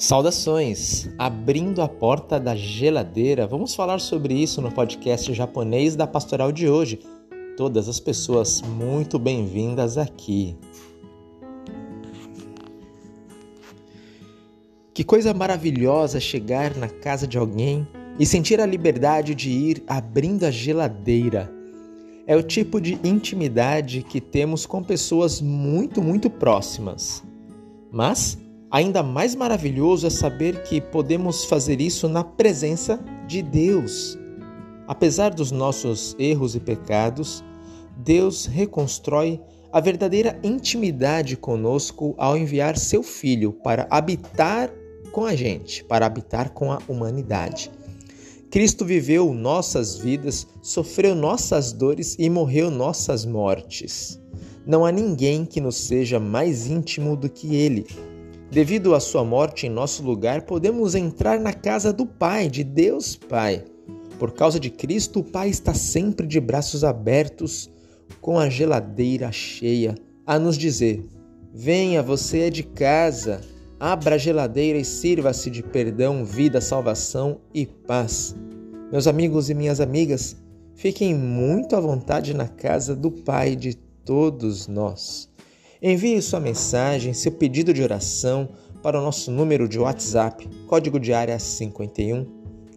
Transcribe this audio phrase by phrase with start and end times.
[0.00, 1.10] Saudações!
[1.18, 6.66] Abrindo a porta da geladeira, vamos falar sobre isso no podcast japonês da pastoral de
[6.66, 7.00] hoje.
[7.54, 10.56] Todas as pessoas muito bem-vindas aqui.
[14.94, 17.86] Que coisa maravilhosa chegar na casa de alguém
[18.18, 21.52] e sentir a liberdade de ir abrindo a geladeira.
[22.26, 27.22] É o tipo de intimidade que temos com pessoas muito, muito próximas.
[27.92, 28.38] Mas
[28.70, 34.16] Ainda mais maravilhoso é saber que podemos fazer isso na presença de Deus.
[34.86, 37.42] Apesar dos nossos erros e pecados,
[37.96, 39.40] Deus reconstrói
[39.72, 44.70] a verdadeira intimidade conosco ao enviar seu Filho para habitar
[45.10, 47.72] com a gente, para habitar com a humanidade.
[48.50, 54.20] Cristo viveu nossas vidas, sofreu nossas dores e morreu nossas mortes.
[54.64, 57.86] Não há ninguém que nos seja mais íntimo do que Ele.
[58.50, 63.14] Devido à sua morte em nosso lugar, podemos entrar na casa do Pai, de Deus
[63.14, 63.64] Pai.
[64.18, 67.70] Por causa de Cristo, o Pai está sempre de braços abertos,
[68.20, 69.94] com a geladeira cheia,
[70.26, 71.00] a nos dizer:
[71.54, 73.40] Venha, você é de casa,
[73.78, 78.34] abra a geladeira e sirva-se de perdão, vida, salvação e paz.
[78.90, 80.36] Meus amigos e minhas amigas,
[80.74, 85.30] fiquem muito à vontade na casa do Pai de todos nós.
[85.82, 88.50] Envie sua mensagem, seu pedido de oração
[88.82, 92.26] para o nosso número de WhatsApp, código de área 51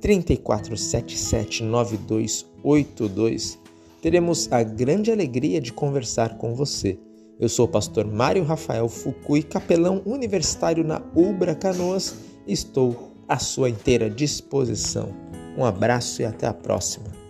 [0.00, 3.58] 3477 9282.
[4.00, 6.96] Teremos a grande alegria de conversar com você.
[7.40, 12.14] Eu sou o pastor Mário Rafael Fukui, capelão universitário na Ubra Canoas.
[12.46, 15.08] Estou à sua inteira disposição.
[15.58, 17.21] Um abraço e até a próxima.